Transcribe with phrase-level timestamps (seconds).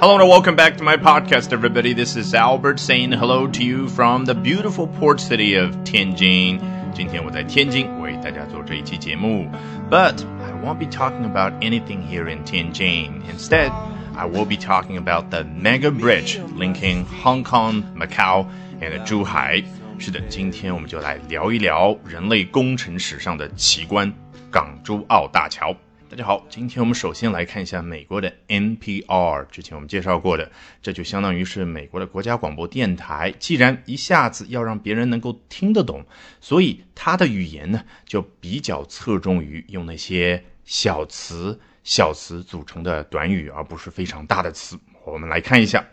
[0.00, 1.92] Hello and welcome back to my podcast, everybody.
[1.92, 6.60] This is Albert saying hello to you from the beautiful port city of Tianjin.
[6.94, 9.48] 今天我在天津为大家做这一期节目，
[9.90, 13.22] But I won't be talking about anything here in Tianjin.
[13.30, 13.72] Instead,
[14.16, 18.46] I will be talking about the mega bridge linking Hong Kong, Macau,
[18.80, 19.64] and Zhuhai.
[19.98, 24.12] 是的，今天我们就来聊一聊人类工程史上的奇观——
[24.50, 25.76] 港珠澳大桥。
[26.15, 30.49] 大家好，今天我们首先来看一下美国的 NPR，之前我们介绍过的，
[30.81, 33.33] 这就相当于是美国的国家广播电台。
[33.37, 36.05] 既然一下子要让别人能够听得懂，
[36.39, 44.79] 所以它的语言呢就比较侧重于用那些小词、小词组成的短语，而不是非常大的词。
[45.03, 45.85] 我们来看一下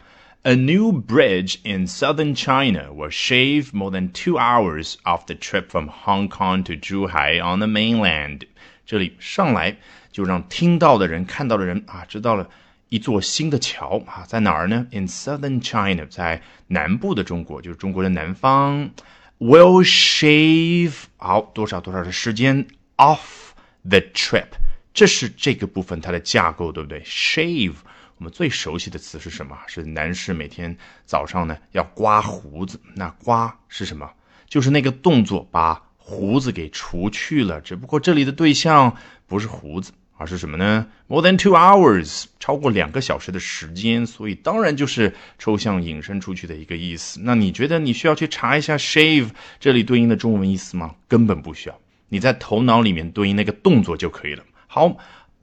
[0.43, 5.65] ，A new bridge in southern China will shave more than two hours off the trip
[5.69, 8.43] from Hong Kong to Zhuhai on the mainland。
[8.87, 9.77] 这里上来。
[10.13, 12.49] 就让听到的人、看到的人啊，知道了
[12.91, 18.91] 一座新的桥啊，在哪儿呢？In southern China，在南部的中国，就是中国的南方。
[19.39, 22.65] Will shave 好多少多少的时间
[22.97, 23.51] off
[23.83, 24.47] the trip，
[24.95, 27.75] 这是这个部分它的架构，对不对？Shave，
[28.19, 29.59] 我们最熟悉的词是什么？
[29.67, 32.79] 是男士每天早上呢要刮胡子。
[32.95, 34.09] 那刮是什么？
[34.47, 37.61] 就是那个动作，把胡子给除去了。
[37.61, 38.95] 只不过这里的对象
[39.27, 39.91] 不是胡子。
[40.23, 47.21] 而是什么呢？More than two hours，超过两个小时的时间，所以当然就是抽象引申出去的一个意思。
[47.25, 50.95] 那你觉得你需要去查一下 shave 这里对应的中文意思吗？
[51.09, 51.77] 根本不需要，
[52.09, 54.45] 你在头脑里面对应那个动作就可以了。
[54.69, 54.97] 好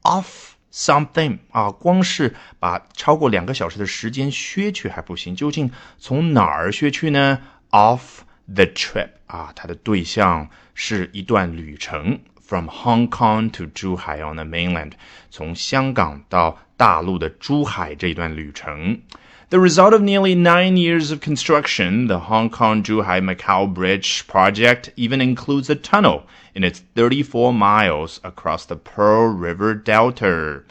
[0.03, 0.25] ，off
[0.71, 7.39] something 啊，光是把超过两个小时的时间削去还不行，究竟从哪儿削去呢
[7.71, 12.21] ？Off the trip 啊，它的对象是一段旅程。
[12.48, 14.92] from Hong Kong to Zhuhai on the mainland，
[15.30, 19.00] 从香港到大陆的珠海这一段旅程。
[19.50, 25.20] The result of nearly nine years of construction, the Hong Kong Zhuhai Macau Bridge project even
[25.20, 26.22] includes a tunnel
[26.54, 30.62] in its 34 miles across the Pearl River Delta.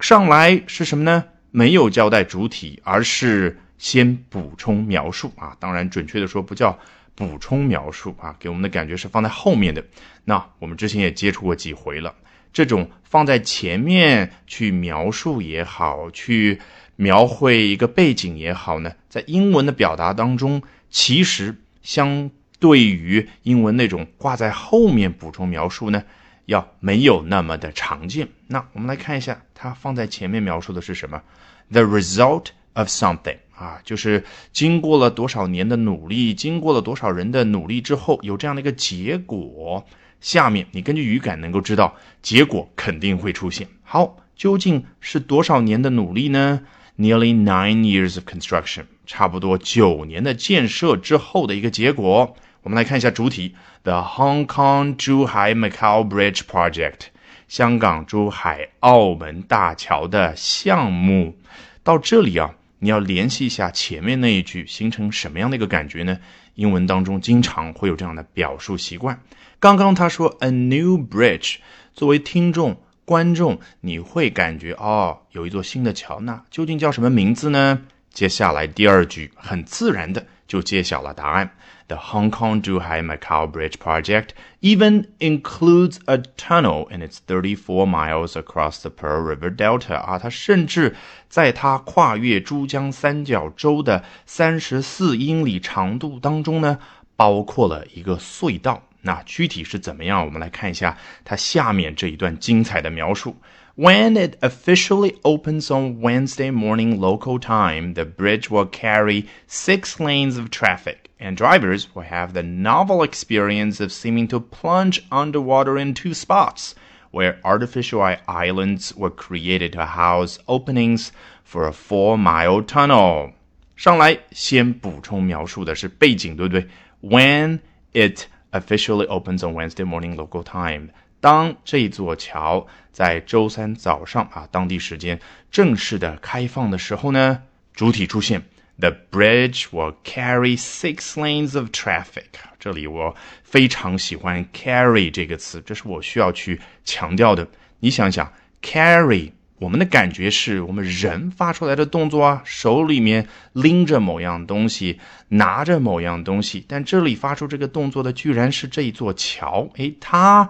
[0.00, 1.24] 上来是什么呢？
[1.50, 5.56] 没有交代主体，而是先补充描述啊。
[5.58, 6.78] 当然，准确的说不叫
[7.15, 9.83] 补充描述啊，给我们的感觉是放在后面的。
[10.25, 12.15] 那我们之前也接触过几回了，
[12.53, 16.59] 这种放在前面去描述也好，去
[16.95, 22.29] 描绘一个背景也好呢，在英文的表达当中，其实相
[22.59, 26.03] 对于英文那种挂在后面补充描述呢，
[26.45, 28.27] 要没有那么的常见。
[28.47, 31.21] 那我们来看一下，它放在前面描述的是什么
[31.69, 33.37] ？The result of something。
[33.61, 39.85] 啊，就是经过了多少年的努力，经过了多少人的努力之后，有这样的一个结果。
[40.19, 43.67] 下面你根据语感能够知道，结果肯定会出现。
[43.83, 46.61] 好，究竟是多少年的努力呢
[46.97, 52.35] ？Nearly nine years of construction，差不多九年的建设之后的一个结果。
[52.63, 57.09] 我们来看一下主体：The Hong Kong Zhuhai Macau Bridge Project，
[57.47, 61.37] 香港珠海澳门大桥的项目。
[61.83, 62.55] 到这里啊。
[62.83, 66.17] 你要联系一下前面那一句，形成什么样的一个感觉呢？
[66.55, 69.21] 英文当中经常会有这样的表述习惯。
[69.59, 71.57] 刚刚他说 a new bridge，
[71.93, 77.83] 作为听众、观众，你会感觉哦，有一座新的桥，那究竟叫什么名字呢？
[78.11, 81.51] 接下来第二句很自然的就揭晓了答案。
[81.87, 84.29] The Hong Kong Zhuhai Macau Bridge project
[84.59, 90.95] even includes a tunnel in its 34 miles across the Pearl River Delta 啊，它甚至
[91.29, 96.79] 在它跨越珠江三角洲的三十四英里长度当中呢，
[97.15, 98.83] 包括了一个隧道。
[99.03, 100.25] 那具体是怎么样？
[100.25, 103.37] 我们来看一下它下面这一段精彩的描述。
[103.74, 110.50] When it officially opens on Wednesday morning local time, the bridge will carry six lanes of
[110.50, 116.14] traffic and drivers will have the novel experience of seeming to plunge underwater in two
[116.14, 116.74] spots
[117.10, 121.12] where artificial islands were created to house openings
[121.44, 123.32] for a four-mile tunnel.
[123.76, 126.66] 上来先补充描述的是背景，对不对？
[127.02, 127.60] When
[127.92, 130.88] it officially opens on Wednesday morning local time，
[131.21, 135.17] 当这座桥在周三早上啊当地时间
[135.49, 138.41] 正式的开放的时候呢，主体出现
[138.79, 142.25] The bridge will carry six lanes of traffic。
[142.59, 147.47] 这里我非常喜欢 carry 这个词，这是我需要去强调的。
[147.79, 156.65] 你想想，carry，我们的感觉是我们人发出来的动作啊，手里面拎着某样东西，拿着某样东西。
[156.67, 159.69] 但这里发出这个动作的，居然是这座桥。
[159.75, 160.49] 诶，它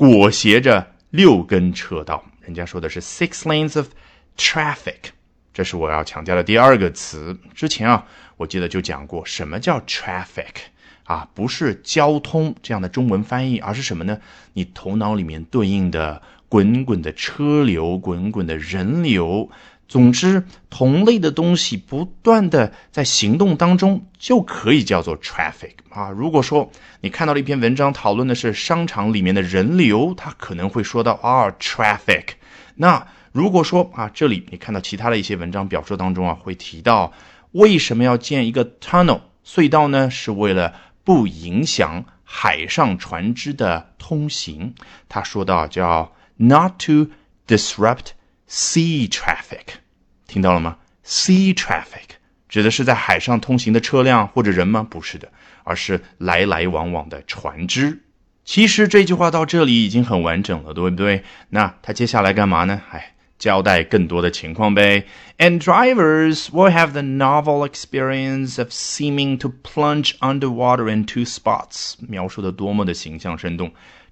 [0.00, 2.24] 裹挟着六根车道。
[2.40, 3.88] 人家说的是 six lanes of
[4.34, 5.10] traffic。
[5.52, 7.36] 这是我要强调的第二个词。
[7.54, 8.06] 之前啊，
[8.38, 10.54] 我记得就讲过，什么叫 traffic
[11.04, 11.28] 啊？
[11.34, 14.18] 不是交通这样的中文翻译，而是什么呢？
[14.54, 19.50] 你头脑里面对应的滚滚的车流、滚滚的人流。
[19.90, 26.10] 总之，同类的东西不断的在行动当中，就可以叫做 traffic 啊。
[26.10, 26.70] 如果说
[27.00, 32.26] 你看到了一篇文章，讨论的是商场里面的人流，它可能会说到啊 traffic。
[32.76, 37.12] 那如果说啊，这里你看到其他的一些文章表述当中啊，会提到
[37.50, 40.08] 为什么要建一个 tunnel 隧道呢？
[40.08, 40.72] 是为了
[41.02, 44.72] 不影响海上船只的通行。
[45.08, 47.08] 他说到叫 not to
[47.48, 48.12] disrupt。
[48.50, 49.74] Sea traffic，
[50.26, 52.16] 听到了吗？Sea traffic
[52.48, 54.84] 指的是在海上通行的车辆或者人吗？
[54.90, 55.30] 不是的，
[55.62, 58.00] 而是来来往往的船只。
[58.44, 61.22] 其实这句话到这里已经很完整了，对不对？
[61.50, 62.82] 那他接下来干嘛呢？
[62.90, 65.06] 哎，交代更多的情况呗。
[65.38, 73.70] And drivers will have the novel experience of seeming to plunge underwater in two spots，描述的多么的形象生动。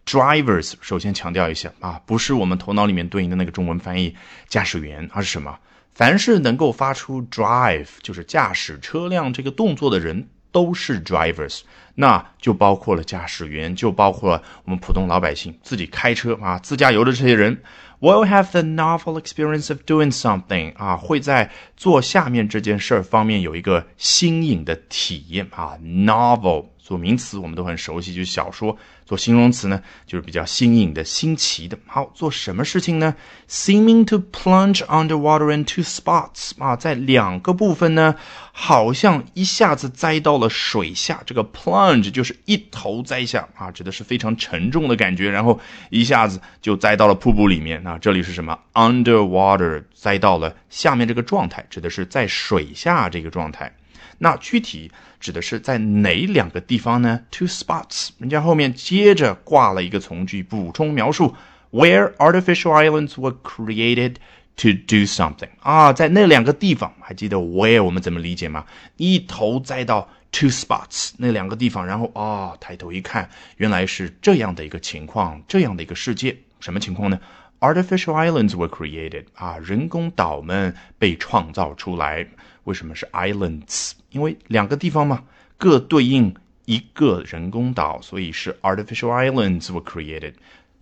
[0.09, 4.17] Drivers，首先强调一下啊，不是我们头脑里面对应的那个中文翻译
[4.49, 5.59] 驾驶员，而是什么？
[5.93, 11.61] 凡是能够发出 drive，就是驾驶车辆这个动作的人，都是 drivers。
[11.97, 17.61] 那就包括了驾驶员，就包括了我们普通老百姓自己开车啊、自驾游的这些人。
[18.01, 25.77] Will have the novel experience of doing something 啊，会在做下面这件事儿方面有一个新颖的体验啊。
[25.83, 28.75] Novel 做名词我们都很熟悉，就是小说。
[29.05, 31.79] 做形容词呢，就是比较新颖的、新奇的。
[31.87, 33.15] 好，做什么事情呢
[33.47, 38.15] ？Seeming to plunge underwater in two spots 啊，在两个部分呢，
[38.53, 41.23] 好像一下子栽到了水下。
[41.27, 47.83] 这个 plunge 就是一头栽下啊，指的是非常沉重的感觉，然后一下子就栽到了瀑布里面。
[47.83, 53.75] 那这里是什么？Underwater 栽到了下面这个状态，指的是在水下这个状态。
[54.19, 61.35] 那具体指的是在哪两个地方呢？Two spots，人家后面接着挂了一个从句，补充描述
[61.71, 64.17] ，where artificial islands were created
[64.57, 65.49] to do something。
[65.61, 68.65] 啊，在那两个地方，还记得 where 我们怎么理解吗？
[68.97, 77.19] 一头栽到 two spots 那两个地方，然后啊，抬头一看，原来是这样的一个情况，这样的一个世界，什么情况呢
[77.60, 79.26] ？Artificial islands were created。
[79.36, 82.28] 啊，人工岛们被创造出来。
[82.66, 83.92] 为什么是 islands？
[84.10, 85.24] 因为两个地方嘛，
[85.58, 86.34] 各对应
[86.66, 90.34] 一个人工岛，所以是 artificial islands were created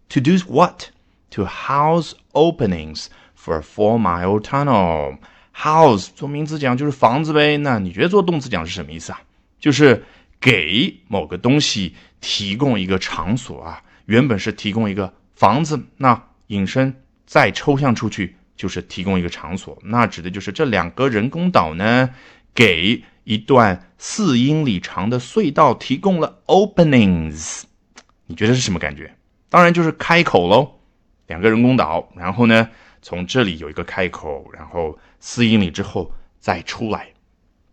[0.10, 0.86] to do what?
[1.32, 5.18] To house openings for a four-mile tunnel.
[5.56, 9.22] House 做名词讲就是房子呗，那你觉得做动词讲是什么意思啊？
[9.60, 10.04] 就是
[10.40, 13.82] 给某个东西提供一个场所啊。
[14.06, 16.95] 原本是提供一个房子，那 引申
[17.27, 18.37] 再抽象出去。
[18.57, 22.09] 就是提供一个场所，那指的就是这两个人工岛呢，
[22.55, 27.65] 给一段四英里长的隧道提供了 openings。
[28.25, 29.15] 你觉得是什么感觉？
[29.51, 30.73] 当然就是开口喽。
[31.27, 32.71] 两个人工岛，然后呢，
[33.03, 36.11] 从这里有一个开口，然后四英里之后
[36.41, 37.09] 再出来。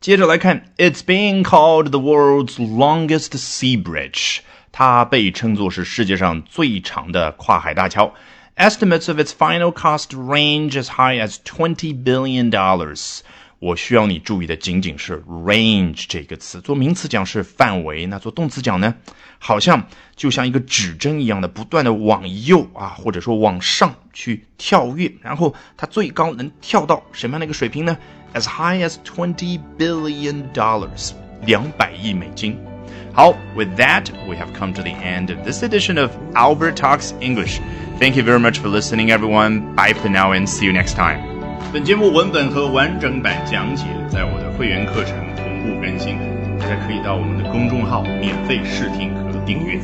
[0.01, 4.39] 接着来看，It's being called the world's longest sea bridge。
[4.73, 8.13] 它被称作是世界上最长的跨海大桥。
[8.56, 13.20] Estimates of its final cost range as high as twenty billion dollars。
[13.60, 18.94] 我需要你注意的仅仅是 range 这个词，做名词讲是范围，那做动词讲呢，
[19.38, 27.96] 好像就像一个指针一样的，不断的往右啊，或者说往上去跳跃，然后它最高能跳到什么样的一个水平呢？
[28.34, 31.12] As high as twenty billion dollars，
[31.44, 32.56] 两百亿美金。
[33.12, 37.58] 好，With that, we have come to the end of this edition of Albert Talks English.
[38.02, 39.74] Thank you very much for listening, everyone.
[39.74, 41.20] Bye for now and see you next time.
[41.72, 46.16] 本节目文本和完整版讲解在我的会员课程同步更新，
[46.58, 49.78] 大家可以到我们的公众号免费试听和订阅。